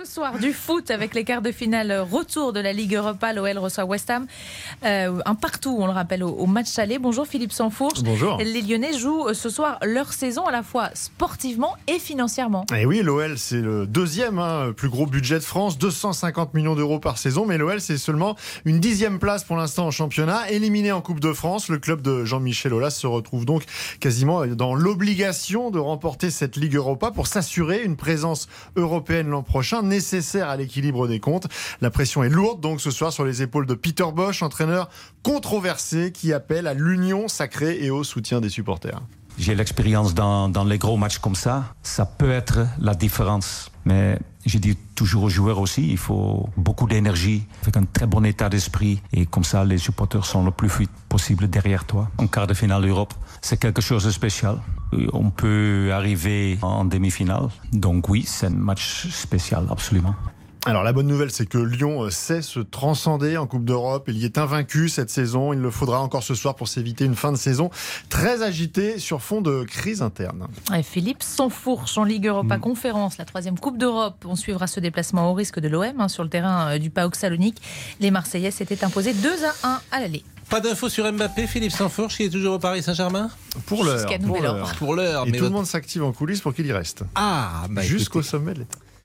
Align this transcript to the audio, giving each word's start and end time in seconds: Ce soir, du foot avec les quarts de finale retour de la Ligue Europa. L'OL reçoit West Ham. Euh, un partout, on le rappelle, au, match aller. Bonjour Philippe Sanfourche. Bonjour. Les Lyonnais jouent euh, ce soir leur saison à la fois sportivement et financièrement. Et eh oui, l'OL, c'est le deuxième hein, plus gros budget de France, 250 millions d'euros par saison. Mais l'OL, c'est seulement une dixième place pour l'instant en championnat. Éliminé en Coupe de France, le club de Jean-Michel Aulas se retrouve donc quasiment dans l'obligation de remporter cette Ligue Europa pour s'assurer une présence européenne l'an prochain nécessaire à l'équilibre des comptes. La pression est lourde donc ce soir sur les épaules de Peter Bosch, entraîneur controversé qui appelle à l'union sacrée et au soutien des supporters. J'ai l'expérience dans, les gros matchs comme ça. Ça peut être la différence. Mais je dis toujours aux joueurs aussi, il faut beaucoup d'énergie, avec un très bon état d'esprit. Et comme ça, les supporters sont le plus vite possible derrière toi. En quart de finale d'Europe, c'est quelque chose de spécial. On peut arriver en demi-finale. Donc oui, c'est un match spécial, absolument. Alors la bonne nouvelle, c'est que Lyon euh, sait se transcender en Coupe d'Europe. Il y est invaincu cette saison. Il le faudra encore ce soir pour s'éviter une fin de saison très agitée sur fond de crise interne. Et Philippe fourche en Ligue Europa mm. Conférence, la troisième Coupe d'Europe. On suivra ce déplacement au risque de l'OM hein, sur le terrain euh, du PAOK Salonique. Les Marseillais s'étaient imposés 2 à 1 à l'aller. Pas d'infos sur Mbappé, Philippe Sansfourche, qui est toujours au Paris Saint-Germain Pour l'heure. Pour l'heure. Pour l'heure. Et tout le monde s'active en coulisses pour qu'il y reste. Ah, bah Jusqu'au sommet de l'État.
Ce 0.00 0.06
soir, 0.06 0.38
du 0.38 0.54
foot 0.54 0.90
avec 0.90 1.14
les 1.14 1.24
quarts 1.24 1.42
de 1.42 1.52
finale 1.52 1.92
retour 2.10 2.54
de 2.54 2.60
la 2.60 2.72
Ligue 2.72 2.94
Europa. 2.94 3.34
L'OL 3.34 3.58
reçoit 3.58 3.84
West 3.84 4.08
Ham. 4.08 4.26
Euh, 4.82 5.20
un 5.26 5.34
partout, 5.34 5.76
on 5.78 5.84
le 5.84 5.92
rappelle, 5.92 6.24
au, 6.24 6.46
match 6.46 6.78
aller. 6.78 6.98
Bonjour 6.98 7.26
Philippe 7.26 7.52
Sanfourche. 7.52 8.02
Bonjour. 8.02 8.38
Les 8.38 8.62
Lyonnais 8.62 8.96
jouent 8.96 9.28
euh, 9.28 9.34
ce 9.34 9.50
soir 9.50 9.78
leur 9.82 10.14
saison 10.14 10.46
à 10.46 10.52
la 10.52 10.62
fois 10.62 10.88
sportivement 10.94 11.76
et 11.86 11.98
financièrement. 11.98 12.64
Et 12.72 12.82
eh 12.82 12.86
oui, 12.86 13.02
l'OL, 13.02 13.36
c'est 13.36 13.60
le 13.60 13.86
deuxième 13.86 14.38
hein, 14.38 14.72
plus 14.74 14.88
gros 14.88 15.04
budget 15.04 15.34
de 15.34 15.44
France, 15.44 15.76
250 15.76 16.54
millions 16.54 16.76
d'euros 16.76 16.98
par 16.98 17.18
saison. 17.18 17.44
Mais 17.44 17.58
l'OL, 17.58 17.80
c'est 17.80 17.98
seulement 17.98 18.36
une 18.64 18.80
dixième 18.80 19.18
place 19.18 19.44
pour 19.44 19.56
l'instant 19.56 19.86
en 19.86 19.90
championnat. 19.90 20.50
Éliminé 20.50 20.92
en 20.92 21.02
Coupe 21.02 21.20
de 21.20 21.34
France, 21.34 21.68
le 21.68 21.76
club 21.76 22.00
de 22.00 22.24
Jean-Michel 22.24 22.72
Aulas 22.72 22.90
se 22.90 23.06
retrouve 23.06 23.44
donc 23.44 23.64
quasiment 24.00 24.46
dans 24.46 24.74
l'obligation 24.74 25.70
de 25.70 25.78
remporter 25.78 26.30
cette 26.30 26.56
Ligue 26.56 26.76
Europa 26.76 27.10
pour 27.10 27.26
s'assurer 27.26 27.82
une 27.82 27.96
présence 27.96 28.48
européenne 28.76 29.28
l'an 29.28 29.42
prochain 29.42 29.89
nécessaire 29.90 30.48
à 30.48 30.56
l'équilibre 30.56 31.06
des 31.06 31.20
comptes. 31.20 31.48
La 31.82 31.90
pression 31.90 32.24
est 32.24 32.30
lourde 32.30 32.60
donc 32.60 32.80
ce 32.80 32.90
soir 32.90 33.12
sur 33.12 33.24
les 33.24 33.42
épaules 33.42 33.66
de 33.66 33.74
Peter 33.74 34.06
Bosch, 34.14 34.42
entraîneur 34.42 34.88
controversé 35.22 36.12
qui 36.12 36.32
appelle 36.32 36.66
à 36.66 36.72
l'union 36.72 37.28
sacrée 37.28 37.78
et 37.84 37.90
au 37.90 38.04
soutien 38.04 38.40
des 38.40 38.48
supporters. 38.48 39.02
J'ai 39.38 39.54
l'expérience 39.54 40.14
dans, 40.14 40.64
les 40.64 40.78
gros 40.78 40.96
matchs 40.96 41.18
comme 41.18 41.34
ça. 41.34 41.74
Ça 41.82 42.04
peut 42.04 42.30
être 42.30 42.66
la 42.78 42.94
différence. 42.94 43.70
Mais 43.86 44.18
je 44.44 44.58
dis 44.58 44.76
toujours 44.94 45.24
aux 45.24 45.28
joueurs 45.30 45.58
aussi, 45.60 45.88
il 45.88 45.96
faut 45.96 46.48
beaucoup 46.56 46.86
d'énergie, 46.86 47.46
avec 47.62 47.76
un 47.76 47.84
très 47.84 48.06
bon 48.06 48.24
état 48.24 48.50
d'esprit. 48.50 49.00
Et 49.12 49.24
comme 49.24 49.44
ça, 49.44 49.64
les 49.64 49.78
supporters 49.78 50.26
sont 50.26 50.44
le 50.44 50.50
plus 50.50 50.68
vite 50.68 50.90
possible 51.08 51.48
derrière 51.48 51.84
toi. 51.84 52.10
En 52.18 52.26
quart 52.26 52.46
de 52.46 52.54
finale 52.54 52.82
d'Europe, 52.82 53.14
c'est 53.40 53.58
quelque 53.58 53.80
chose 53.80 54.04
de 54.04 54.10
spécial. 54.10 54.58
On 55.12 55.30
peut 55.30 55.90
arriver 55.92 56.58
en 56.62 56.84
demi-finale. 56.84 57.48
Donc 57.72 58.08
oui, 58.08 58.24
c'est 58.26 58.46
un 58.46 58.50
match 58.50 59.08
spécial, 59.08 59.66
absolument. 59.70 60.14
Alors 60.66 60.82
la 60.82 60.92
bonne 60.92 61.06
nouvelle, 61.06 61.30
c'est 61.30 61.46
que 61.46 61.56
Lyon 61.56 62.02
euh, 62.02 62.10
sait 62.10 62.42
se 62.42 62.60
transcender 62.60 63.38
en 63.38 63.46
Coupe 63.46 63.64
d'Europe. 63.64 64.04
Il 64.08 64.18
y 64.18 64.26
est 64.26 64.36
invaincu 64.36 64.90
cette 64.90 65.08
saison. 65.08 65.54
Il 65.54 65.60
le 65.60 65.70
faudra 65.70 66.02
encore 66.02 66.22
ce 66.22 66.34
soir 66.34 66.54
pour 66.54 66.68
s'éviter 66.68 67.06
une 67.06 67.14
fin 67.14 67.32
de 67.32 67.38
saison 67.38 67.70
très 68.10 68.42
agitée 68.42 68.98
sur 68.98 69.22
fond 69.22 69.40
de 69.40 69.62
crise 69.62 70.02
interne. 70.02 70.48
Et 70.76 70.82
Philippe 70.82 71.22
fourche 71.48 71.96
en 71.96 72.04
Ligue 72.04 72.26
Europa 72.26 72.58
mm. 72.58 72.60
Conférence, 72.60 73.16
la 73.16 73.24
troisième 73.24 73.58
Coupe 73.58 73.78
d'Europe. 73.78 74.22
On 74.28 74.36
suivra 74.36 74.66
ce 74.66 74.80
déplacement 74.80 75.30
au 75.30 75.34
risque 75.34 75.60
de 75.60 75.68
l'OM 75.68 75.98
hein, 75.98 76.08
sur 76.08 76.24
le 76.24 76.28
terrain 76.28 76.72
euh, 76.72 76.78
du 76.78 76.90
PAOK 76.90 77.16
Salonique. 77.16 77.62
Les 77.98 78.10
Marseillais 78.10 78.50
s'étaient 78.50 78.84
imposés 78.84 79.14
2 79.14 79.30
à 79.62 79.66
1 79.66 79.80
à 79.92 80.00
l'aller. 80.00 80.24
Pas 80.50 80.60
d'infos 80.60 80.88
sur 80.88 81.10
Mbappé, 81.12 81.46
Philippe 81.46 81.70
Sansfourche, 81.70 82.16
qui 82.16 82.24
est 82.24 82.28
toujours 82.28 82.54
au 82.54 82.58
Paris 82.58 82.82
Saint-Germain 82.82 83.30
Pour 83.66 83.84
l'heure. 83.84 84.04
Pour 84.26 84.42
l'heure. 84.42 84.74
Pour 84.78 84.94
l'heure. 84.96 85.24
Et 85.28 85.32
tout 85.32 85.44
le 85.44 85.50
monde 85.50 85.64
s'active 85.66 86.02
en 86.02 86.10
coulisses 86.10 86.40
pour 86.40 86.52
qu'il 86.52 86.66
y 86.66 86.72
reste. 86.72 87.04
Ah, 87.14 87.66
bah 87.70 87.82
Jusqu'au 87.82 88.20
sommet 88.20 88.54
de 88.54 88.58
l'État. 88.60 88.78